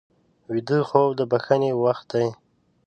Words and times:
ویده 0.51 0.79
خوب 0.87 1.09
د 1.15 1.21
بښنې 1.31 1.71
وخت 1.83 2.05
دی 2.13 2.27